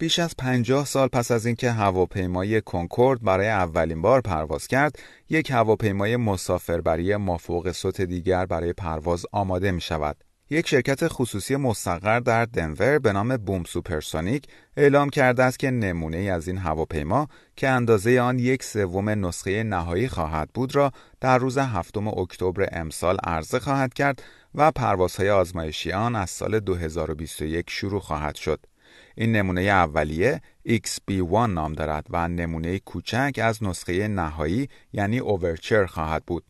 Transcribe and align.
بیش 0.00 0.18
از 0.18 0.36
50 0.38 0.84
سال 0.84 1.08
پس 1.08 1.30
از 1.30 1.46
اینکه 1.46 1.70
هواپیمای 1.70 2.60
کنکورد 2.60 3.22
برای 3.22 3.48
اولین 3.48 4.02
بار 4.02 4.20
پرواز 4.20 4.66
کرد، 4.66 4.98
یک 5.30 5.50
هواپیمای 5.50 6.16
مسافربری 6.16 7.16
مافوق 7.16 7.72
صوت 7.72 8.00
دیگر 8.00 8.46
برای 8.46 8.72
پرواز 8.72 9.26
آماده 9.32 9.70
می 9.70 9.80
شود. 9.80 10.16
یک 10.50 10.68
شرکت 10.68 11.08
خصوصی 11.08 11.56
مستقر 11.56 12.20
در 12.20 12.44
دنور 12.44 12.98
به 12.98 13.12
نام 13.12 13.36
بوم 13.36 13.64
سوپرسونیک 13.64 14.44
اعلام 14.76 15.10
کرده 15.10 15.42
است 15.42 15.58
که 15.58 15.70
نمونه‌ای 15.70 16.18
از 16.18 16.48
این 16.48 16.58
هواپیما 16.58 17.28
که 17.56 17.68
اندازه 17.68 18.20
آن 18.20 18.38
یک 18.38 18.62
سوم 18.62 19.08
نسخه 19.08 19.62
نهایی 19.62 20.08
خواهد 20.08 20.50
بود 20.54 20.76
را 20.76 20.92
در 21.20 21.38
روز 21.38 21.58
هفتم 21.58 22.08
اکتبر 22.08 22.68
امسال 22.72 23.16
عرضه 23.24 23.58
خواهد 23.58 23.94
کرد 23.94 24.22
و 24.54 24.70
پروازهای 24.70 25.30
آزمایشی 25.30 25.92
آن 25.92 26.16
از 26.16 26.30
سال 26.30 26.60
2021 26.60 27.70
شروع 27.70 28.00
خواهد 28.00 28.34
شد. 28.34 28.69
این 29.14 29.36
نمونه 29.36 29.60
اولیه 29.60 30.40
XB1 30.68 31.32
نام 31.32 31.72
دارد 31.72 32.06
و 32.10 32.28
نمونه 32.28 32.78
کوچکی 32.78 33.40
از 33.42 33.62
نسخه 33.62 34.08
نهایی 34.08 34.68
یعنی 34.92 35.18
اوورچر 35.18 35.86
خواهد 35.86 36.24
بود. 36.26 36.44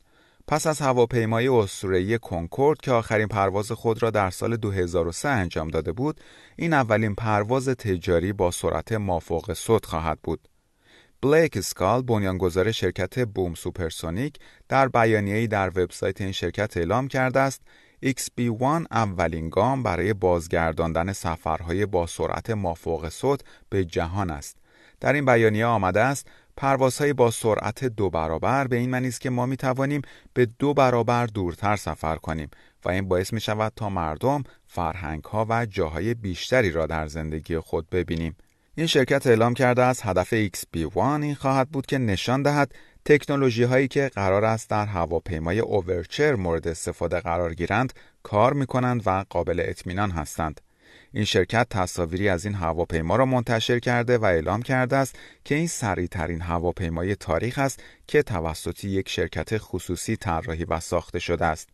پس 0.49 0.67
از 0.67 0.81
هواپیمای 0.81 1.49
اسطوره‌ای 1.49 2.19
کنکورد 2.19 2.81
که 2.81 2.91
آخرین 2.93 3.29
پرواز 3.29 3.73
خود 3.73 4.03
را 4.03 4.11
در 4.11 4.31
سال 4.31 4.57
2003 4.57 5.29
انجام 5.29 5.69
داده 5.69 5.93
بود، 5.93 6.21
این 6.57 6.73
اولین 6.73 7.15
پرواز 7.15 7.69
تجاری 7.69 8.33
با 8.33 8.51
سرعت 8.51 8.93
مافوق 8.93 9.53
صوت 9.53 9.87
خواهد 9.87 10.19
بود. 10.23 10.49
بلیک 11.23 11.57
اسکال 11.57 12.03
بنیانگذار 12.03 12.73
شرکت 12.73 13.25
بوم 13.25 13.55
سوپرسونیک 13.55 14.35
در 14.69 14.89
بیانیه‌ای 14.89 15.47
در 15.47 15.69
وبسایت 15.69 16.21
این 16.21 16.33
شرکت 16.33 16.77
اعلام 16.77 17.09
کرده 17.09 17.41
است 17.41 17.63
XB1 18.05 18.63
اولین 18.91 19.49
گام 19.49 19.83
برای 19.83 20.13
بازگرداندن 20.13 21.13
سفرهای 21.13 21.87
با 21.87 22.07
سرعت 22.07 22.51
مافوق 22.51 23.09
صوت 23.09 23.41
به 23.69 23.85
جهان 23.85 24.31
است. 24.31 24.57
در 25.01 25.13
این 25.13 25.25
بیانیه 25.25 25.67
آمده 25.67 26.01
است 26.01 26.27
پروازهای 26.57 27.13
با 27.13 27.31
سرعت 27.31 27.85
دو 27.85 28.11
برابر 28.11 28.67
به 28.67 28.77
این 28.77 28.91
معنی 28.91 29.09
است 29.09 29.21
که 29.21 29.31
ما 29.31 29.47
می 29.47 29.57
توانیم 29.57 30.03
به 30.35 30.47
دو 30.59 30.75
برابر 30.75 31.27
دورتر 31.27 31.77
سفر 31.77 32.17
کنیم 32.17 32.49
و 32.85 32.89
این 32.89 33.09
باعث 33.09 33.33
می 33.33 33.41
شود 33.41 33.73
تا 33.77 33.89
مردم 33.89 34.43
فرهنگ 34.67 35.25
ها 35.25 35.47
و 35.49 35.67
جاهای 35.67 36.15
بیشتری 36.15 36.71
را 36.71 36.87
در 36.87 37.07
زندگی 37.07 37.59
خود 37.59 37.91
ببینیم. 37.91 38.37
این 38.75 38.87
شرکت 38.87 39.27
اعلام 39.27 39.55
کرده 39.55 39.83
است 39.83 40.07
هدف 40.07 40.49
XB1 40.49 40.97
این 40.97 41.35
خواهد 41.35 41.71
بود 41.71 41.87
که 41.87 41.99
نشان 41.99 42.43
دهد 42.43 42.75
تکنولوژی 43.05 43.63
هایی 43.63 43.89
که 43.89 44.11
قرار 44.15 44.45
است 44.45 44.71
در 44.71 44.87
هواپیمای 44.87 45.59
اوورچر 45.59 46.35
مورد 46.35 46.69
استفاده 46.69 47.21
قرار 47.21 47.55
گیرند 47.55 47.93
کار 48.23 48.53
می 48.53 48.67
کنند 48.67 49.03
و 49.07 49.25
قابل 49.31 49.63
اطمینان 49.67 50.11
هستند. 50.11 50.61
این 51.13 51.25
شرکت 51.25 51.67
تصاویری 51.71 52.29
از 52.29 52.45
این 52.45 52.55
هواپیما 52.55 53.17
را 53.17 53.27
منتشر 53.27 53.79
کرده 53.79 54.19
و 54.19 54.25
اعلام 54.25 54.63
کرده 54.63 54.97
است 54.97 55.19
که 55.45 55.55
این 55.55 55.67
سریع 55.67 56.07
ترین 56.07 56.41
هواپیمای 56.41 57.15
تاریخ 57.15 57.59
است 57.59 57.83
که 58.07 58.23
توسط 58.23 58.85
یک 58.85 59.09
شرکت 59.09 59.59
خصوصی 59.59 60.17
طراحی 60.17 60.65
و 60.65 60.81
ساخته 60.81 61.19
شده 61.19 61.45
است. 61.45 61.69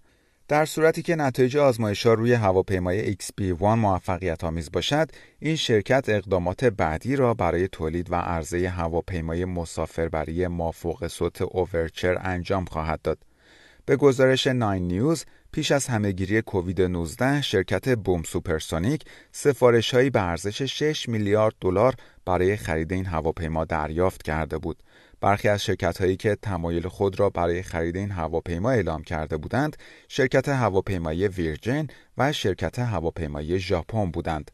در 0.48 0.64
صورتی 0.64 1.02
که 1.02 1.16
نتایج 1.16 1.56
آزمایش 1.56 2.06
ها 2.06 2.14
روی 2.14 2.32
هواپیمای 2.32 3.14
XP-1 3.14 3.62
موفقیت 3.62 4.44
آمیز 4.44 4.72
باشد، 4.72 5.10
این 5.38 5.56
شرکت 5.56 6.08
اقدامات 6.08 6.64
بعدی 6.64 7.16
را 7.16 7.34
برای 7.34 7.68
تولید 7.68 8.12
و 8.12 8.14
عرضه 8.14 8.68
هواپیمای 8.68 9.44
مسافربری 9.44 10.46
مافوق 10.46 11.06
صوت 11.06 11.42
اوورچر 11.42 12.18
انجام 12.20 12.64
خواهد 12.64 13.02
داد. 13.02 13.18
به 13.86 13.96
گزارش 13.96 14.46
ناین 14.46 14.88
نیوز، 14.88 15.24
پیش 15.52 15.72
از 15.72 15.86
همهگیری 15.86 16.42
کووید 16.42 16.82
19 16.82 17.42
شرکت 17.42 17.88
بوم 17.98 18.22
سوپرسونیک 18.22 19.04
سفارش 19.32 19.94
هایی 19.94 20.10
به 20.10 20.22
ارزش 20.22 20.62
6 20.62 21.08
میلیارد 21.08 21.54
دلار 21.60 21.94
برای 22.24 22.56
خرید 22.56 22.92
این 22.92 23.06
هواپیما 23.06 23.64
دریافت 23.64 24.22
کرده 24.22 24.58
بود. 24.58 24.82
برخی 25.21 25.49
از 25.49 25.65
شرکت 25.65 26.00
هایی 26.00 26.16
که 26.16 26.37
تمایل 26.43 26.88
خود 26.88 27.21
را 27.21 27.31
برای 27.31 27.62
خرید 27.62 27.97
این 27.97 28.10
هواپیما 28.10 28.71
اعلام 28.71 29.03
کرده 29.03 29.37
بودند، 29.37 29.77
شرکت 30.09 30.49
هواپیمایی 30.49 31.28
ویرجن 31.28 31.87
و 32.19 32.32
شرکت 32.32 32.78
هواپیمایی 32.78 33.59
ژاپن 33.59 34.10
بودند. 34.10 34.50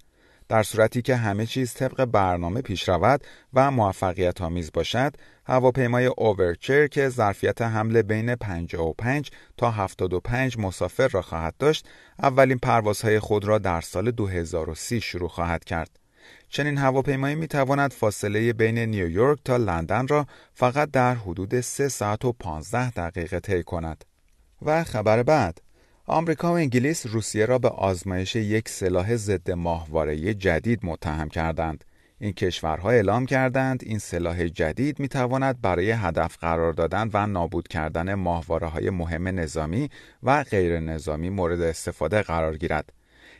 در 0.49 0.62
صورتی 0.62 1.03
که 1.03 1.17
همه 1.17 1.47
چیز 1.47 1.75
طبق 1.75 2.05
برنامه 2.05 2.62
پیش 2.62 2.89
رود 2.89 3.25
و 3.55 3.71
موفقیت 3.71 4.41
آمیز 4.41 4.71
باشد، 4.72 5.15
هواپیمای 5.47 6.06
اوورچر 6.06 6.87
که 6.87 7.09
ظرفیت 7.09 7.62
حمل 7.62 8.03
بین 8.03 8.34
55 8.34 9.31
تا 9.56 9.71
75 9.71 10.59
مسافر 10.59 11.09
را 11.09 11.22
خواهد 11.22 11.55
داشت، 11.59 11.89
اولین 12.19 12.59
پروازهای 12.59 13.19
خود 13.19 13.45
را 13.45 13.59
در 13.59 13.81
سال 13.81 14.11
2030 14.11 15.01
شروع 15.01 15.28
خواهد 15.28 15.65
کرد. 15.65 16.02
چنین 16.55 16.79
هواپیمایی 16.79 17.35
می 17.35 17.47
تواند 17.47 17.93
فاصله 17.93 18.53
بین 18.53 18.79
نیویورک 18.79 19.39
تا 19.45 19.57
لندن 19.57 20.09
را 20.09 20.27
فقط 20.55 20.91
در 20.91 21.15
حدود 21.15 21.61
3 21.61 21.89
ساعت 21.89 22.25
و 22.25 22.33
15 22.33 22.91
دقیقه 22.91 23.41
طی 23.41 23.63
کند. 23.63 24.05
و 24.63 24.85
خبر 24.85 25.23
بعد 25.23 25.61
آمریکا 26.07 26.53
و 26.53 26.57
انگلیس 26.57 27.07
روسیه 27.07 27.47
را 27.47 27.59
به 27.59 27.69
آزمایش 27.69 28.37
یک 28.37 28.69
سلاح 28.69 29.17
ضد 29.17 29.51
ماهواره 29.51 30.35
جدید 30.35 30.81
متهم 30.83 31.29
کردند. 31.29 31.85
این 32.19 32.33
کشورها 32.33 32.91
اعلام 32.91 33.27
کردند 33.27 33.83
این 33.87 33.99
سلاح 33.99 34.49
جدید 34.49 35.01
می 35.01 35.09
تواند 35.09 35.61
برای 35.61 35.91
هدف 35.91 36.37
قرار 36.39 36.73
دادن 36.73 37.11
و 37.13 37.27
نابود 37.27 37.69
کردن 37.69 38.15
ماهواره 38.15 38.67
های 38.67 38.91
مهم 38.91 39.29
نظامی 39.29 39.91
و 40.23 40.43
غیر 40.45 40.81
نظامی 40.81 41.31
مورد 41.31 41.61
استفاده 41.61 42.23
قرار 42.23 42.57
گیرد. 42.57 42.93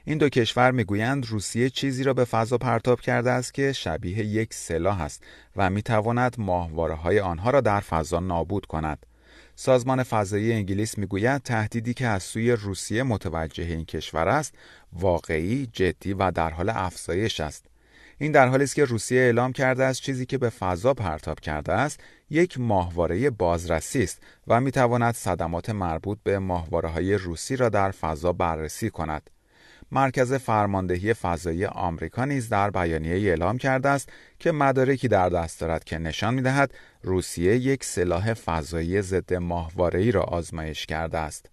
این 0.05 0.19
دو 0.19 0.29
کشور 0.29 0.71
می‌گویند 0.71 1.27
روسیه 1.27 1.71
چیزی 1.71 2.05
را 2.05 2.15
به 2.15 2.25
فضا 2.25 2.59
پرتاب 2.59 3.01
کرده 3.01 3.31
است 3.31 3.55
که 3.55 3.73
شبیه 3.73 4.19
یک 4.19 4.55
سلاح 4.55 5.01
است 5.01 5.23
و 5.57 5.71
می 5.71 5.83
تواند 5.83 6.35
ماهواره 6.39 6.95
های 6.95 7.21
آنها 7.21 7.51
را 7.51 7.61
در 7.61 7.81
فضا 7.81 8.21
نابود 8.21 8.67
کند. 8.67 9.07
سازمان 9.55 10.03
فضایی 10.03 10.53
انگلیس 10.53 10.99
می‌گوید 10.99 11.43
تهدیدی 11.43 11.95
که 11.95 12.07
از 12.07 12.23
سوی 12.23 12.53
روسیه 12.53 13.03
متوجه 13.03 13.65
این 13.65 13.85
کشور 13.85 14.29
است 14.29 14.55
واقعی، 14.93 15.69
جدی 15.73 16.13
و 16.13 16.31
در 16.31 16.51
حال 16.51 16.69
افزایش 16.69 17.41
است. 17.41 17.67
این 18.19 18.33
در 18.33 18.49
حالی 18.49 18.65
است 18.65 18.75
که 18.75 18.85
روسیه 18.85 19.21
اعلام 19.21 19.53
کرده 19.53 19.85
است 19.85 20.01
چیزی 20.01 20.27
که 20.27 20.39
به 20.39 20.49
فضا 20.49 20.95
پرتاب 20.95 21.41
کرده 21.41 21.73
است 21.73 22.01
یک 22.31 22.61
ماهواره 22.61 23.31
بازرسی 23.31 24.03
است 24.03 24.23
و 24.47 24.61
می 24.61 24.71
تواند 24.71 25.15
صدمات 25.15 25.71
مربوط 25.71 26.19
به 26.25 26.39
ماهواره 26.39 26.89
های 26.89 27.15
روسی 27.15 27.57
را 27.57 27.69
در 27.69 27.91
فضا 27.91 28.33
بررسی 28.33 28.91
کند. 28.91 29.31
مرکز 29.95 30.33
فرماندهی 30.33 31.15
فضایی 31.15 31.65
آمریکا 31.65 32.25
نیز 32.25 32.49
در 32.49 32.71
بیانیه 32.71 33.15
اعلام 33.15 33.59
کرده 33.59 33.89
است 33.89 34.09
که 34.39 34.53
مدارکی 34.53 35.09
در 35.09 35.29
دست 35.29 35.61
دارد 35.61 35.85
که 35.85 35.99
نشان 35.99 36.35
می‌دهد 36.35 36.75
روسیه 37.03 37.57
یک 37.57 37.85
سلاح 37.85 38.35
فضایی 38.35 39.03
ضد 39.03 39.35
ماهواره‌ای 39.35 40.13
را 40.13 40.23
آزمایش 40.23 40.87
کرده 40.87 41.19
است. 41.19 41.47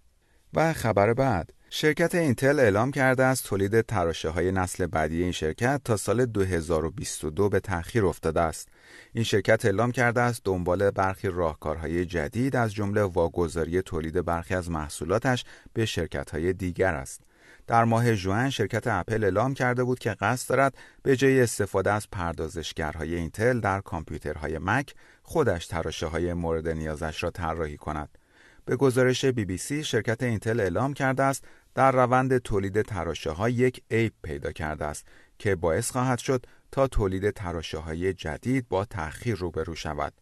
و 0.54 0.74
خبر 0.74 1.14
بعد 1.14 1.54
شرکت 1.70 2.16
اینتل 2.16 2.60
اعلام 2.60 2.92
کرده 2.92 3.24
است 3.24 3.46
تولید 3.46 3.82
تراشه 3.82 4.30
های 4.30 4.52
نسل 4.52 4.86
بعدی 4.86 5.24
این 5.24 5.32
شرکت 5.32 5.82
تا 5.86 5.98
سال 5.98 6.26
2022 6.26 7.50
به 7.50 7.60
تأخیر 7.60 8.06
افتاده 8.06 8.42
است. 8.42 8.70
این 9.14 9.24
شرکت 9.24 9.66
اعلام 9.66 9.92
کرده 9.92 10.22
است 10.22 10.42
دنبال 10.44 10.92
برخی 10.92 11.28
راهکارهای 11.28 12.06
جدید 12.06 12.56
از 12.56 12.74
جمله 12.74 13.02
واگذاری 13.02 13.82
تولید 13.82 14.26
برخی 14.26 14.56
از 14.56 14.72
محصولاتش 14.72 15.46
به 15.74 15.86
شرکت 15.86 16.32
های 16.32 16.54
دیگر 16.54 16.96
است. 16.96 17.29
در 17.70 17.84
ماه 17.84 18.16
ژوئن 18.16 18.50
شرکت 18.50 18.88
اپل 18.88 19.24
اعلام 19.24 19.54
کرده 19.54 19.84
بود 19.84 20.00
که 20.00 20.10
قصد 20.10 20.50
دارد 20.50 20.78
به 21.04 21.16
جای 21.16 21.42
استفاده 21.42 21.92
از 21.92 22.10
پردازشگرهای 22.12 23.16
اینتل 23.16 23.60
در 23.60 23.82
کامپیوترهای 23.82 24.58
مک 24.58 24.96
خودش 25.24 25.68
تراشه 25.68 26.06
های 26.06 26.34
مورد 26.34 26.68
نیازش 26.68 27.24
را 27.24 27.30
طراحی 27.30 27.78
کند. 27.78 28.18
به 28.66 28.76
گزارش 28.76 29.26
بی 29.26 29.46
بی 29.46 29.58
سی 29.58 29.84
شرکت 29.84 30.24
اینتل 30.24 30.60
اعلام 30.60 30.94
کرده 30.94 31.24
است 31.24 31.44
در 31.76 31.92
روند 31.92 32.38
تولید 32.38 32.82
تراشه 32.82 33.32
ها 33.32 33.50
یک 33.50 33.84
عیب 33.92 34.14
پیدا 34.24 34.52
کرده 34.52 34.86
است 34.86 35.08
که 35.40 35.56
باعث 35.56 35.92
خواهد 35.92 36.20
شد 36.20 36.46
تا 36.72 36.88
تولید 36.88 37.32
تراشه 37.32 37.78
های 37.78 38.14
جدید 38.14 38.70
با 38.70 38.86
تأخیر 38.86 39.36
روبرو 39.36 39.76
شود. 39.76 40.14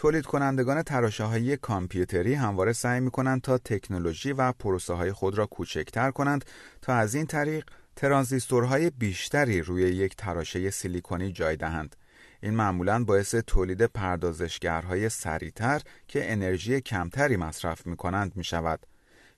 تولید 0.00 0.26
کنندگان 0.26 0.82
تراشه 0.82 1.24
های 1.24 1.56
کامپیوتری 1.56 2.34
همواره 2.34 2.72
سعی 2.72 3.00
می 3.00 3.10
کنند 3.10 3.40
تا 3.40 3.58
تکنولوژی 3.58 4.32
و 4.32 4.52
پروسه 4.52 4.94
های 4.94 5.12
خود 5.12 5.38
را 5.38 5.46
کوچکتر 5.46 6.10
کنند 6.10 6.44
تا 6.82 6.94
از 6.94 7.14
این 7.14 7.26
طریق 7.26 7.64
ترانزیستورهای 7.96 8.90
بیشتری 8.90 9.62
روی 9.62 9.82
یک 9.82 10.16
تراشه 10.16 10.70
سیلیکونی 10.70 11.32
جای 11.32 11.56
دهند. 11.56 11.96
این 12.42 12.54
معمولا 12.54 13.04
باعث 13.04 13.34
تولید 13.34 13.86
پردازشگرهای 13.86 15.08
سریعتر 15.08 15.82
که 16.08 16.32
انرژی 16.32 16.80
کمتری 16.80 17.36
مصرف 17.36 17.86
می 17.86 17.96
کنند 17.96 18.36
می 18.36 18.44
شود. 18.44 18.86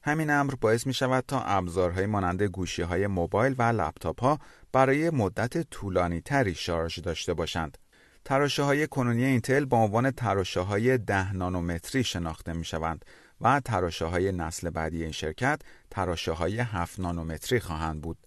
همین 0.02 0.30
امر 0.30 0.54
باعث 0.54 0.86
می 0.86 0.94
شود 0.94 1.24
تا 1.28 1.40
ابزارهای 1.40 2.06
مانند 2.06 2.42
گوشی 2.42 2.82
های 2.82 3.06
موبایل 3.06 3.54
و 3.58 3.62
لپتاپ 3.62 4.20
ها 4.20 4.38
برای 4.72 5.10
مدت 5.10 5.70
طولانی 5.70 6.20
تری 6.20 6.54
شارژ 6.54 7.00
داشته 7.00 7.34
باشند. 7.34 7.78
تراشه 8.24 8.62
های 8.62 8.86
کنونی 8.86 9.24
اینتل 9.24 9.64
با 9.64 9.76
عنوان 9.76 10.10
تراشه 10.10 10.60
های 10.60 10.98
ده 10.98 11.32
نانومتری 11.32 12.04
شناخته 12.04 12.52
می 12.52 12.64
شوند 12.64 13.04
و 13.40 13.60
تراشه 13.60 14.04
های 14.04 14.32
نسل 14.32 14.70
بعدی 14.70 15.02
این 15.02 15.12
شرکت 15.12 15.60
تراشه 15.90 16.32
های 16.32 16.58
7 16.58 17.00
نانومتری 17.00 17.60
خواهند 17.60 18.00
بود. 18.00 18.18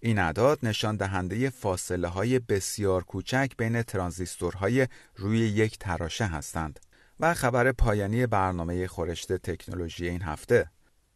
این 0.00 0.18
اعداد 0.18 0.58
نشان 0.62 0.96
دهنده 0.96 1.50
فاصله 1.50 2.08
های 2.08 2.38
بسیار 2.38 3.04
کوچک 3.04 3.50
بین 3.58 3.82
ترانزیستورهای 3.82 4.86
روی 5.16 5.38
یک 5.38 5.78
تراشه 5.78 6.24
هستند. 6.24 6.80
و 7.20 7.34
خبر 7.34 7.72
پایانی 7.72 8.26
برنامه 8.26 8.86
گزارش 8.86 9.32
تکنولوژی 9.32 10.08
این 10.08 10.22
هفته 10.22 10.70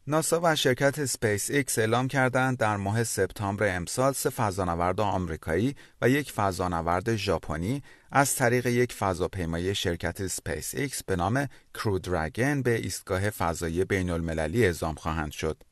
ناسا 0.07 0.39
و 0.43 0.55
شرکت 0.55 1.05
سپیس 1.05 1.51
ایکس 1.51 1.79
اعلام 1.79 2.07
کردند 2.07 2.57
در 2.57 2.77
ماه 2.77 3.03
سپتامبر 3.03 3.75
امسال 3.75 4.13
سه 4.13 4.29
فضانورد 4.29 5.01
آمریکایی 5.01 5.75
و 6.01 6.09
یک 6.09 6.31
فضانورد 6.31 7.15
ژاپنی 7.15 7.83
از 8.11 8.35
طریق 8.35 8.65
یک 8.65 8.93
فضاپیمای 8.93 9.75
شرکت 9.75 10.27
سپیس 10.27 10.75
ایکس 10.75 11.03
به 11.03 11.15
نام 11.15 11.47
کرو 11.73 11.99
درگن 11.99 12.61
به 12.61 12.75
ایستگاه 12.75 13.29
فضایی 13.29 13.85
بین 13.85 14.09
المللی 14.09 14.65
اعزام 14.65 14.95
خواهند 14.95 15.31
شد. 15.31 15.63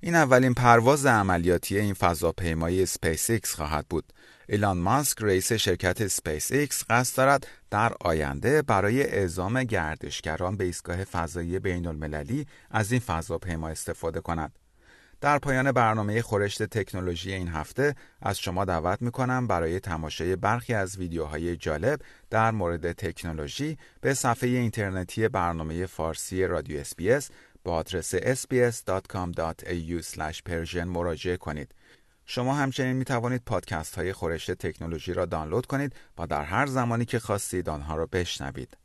این 0.00 0.14
اولین 0.14 0.54
پرواز 0.54 1.06
عملیاتی 1.06 1.78
این 1.78 1.94
فضاپیمای 1.94 2.86
سپیس 2.86 3.30
ایکس 3.30 3.54
خواهد 3.54 3.86
بود. 3.88 4.12
ایلان 4.52 4.78
ماسک 4.78 5.18
رئیس 5.20 5.52
شرکت 5.52 6.06
سپیس 6.06 6.52
ایکس 6.52 6.84
قصد 6.90 7.16
دارد 7.16 7.46
در 7.70 7.92
آینده 8.00 8.62
برای 8.62 9.02
اعزام 9.02 9.64
گردشگران 9.64 10.56
به 10.56 10.64
ایستگاه 10.64 11.04
فضایی 11.04 11.58
بین 11.58 11.86
المللی 11.86 12.46
از 12.70 12.92
این 12.92 13.00
فضاپیما 13.00 13.68
استفاده 13.68 14.20
کند. 14.20 14.58
در 15.20 15.38
پایان 15.38 15.72
برنامه 15.72 16.22
گزارش 16.22 16.62
تکنولوژی 16.62 17.32
این 17.32 17.48
هفته 17.48 17.94
از 18.22 18.38
شما 18.38 18.64
دعوت 18.64 19.02
می 19.02 19.10
کنم 19.10 19.46
برای 19.46 19.80
تماشای 19.80 20.36
برخی 20.36 20.74
از 20.74 20.98
ویدیوهای 20.98 21.56
جالب 21.56 22.00
در 22.30 22.50
مورد 22.50 22.92
تکنولوژی 22.92 23.78
به 24.00 24.14
صفحه 24.14 24.48
اینترنتی 24.48 25.28
برنامه 25.28 25.86
فارسی 25.86 26.44
رادیو 26.46 26.80
SBS 26.80 27.30
با 27.64 27.74
آدرس 27.74 28.14
sbs.com.au 28.14 28.84
مراجعه 30.76 31.36
کنید. 31.36 31.74
شما 32.26 32.54
همچنین 32.54 32.92
می 32.92 33.04
توانید 33.04 33.42
پادکست 33.46 33.94
های 33.94 34.12
خورشت 34.12 34.50
تکنولوژی 34.50 35.12
را 35.12 35.26
دانلود 35.26 35.66
کنید 35.66 35.96
و 36.18 36.26
در 36.26 36.44
هر 36.44 36.66
زمانی 36.66 37.04
که 37.04 37.18
خواستید 37.18 37.68
آنها 37.68 37.96
را 37.96 38.06
بشنوید. 38.06 38.76